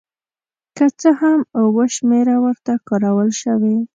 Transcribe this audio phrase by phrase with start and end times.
[0.75, 3.75] که څه هم اوه شمېره ورته کارول شوې.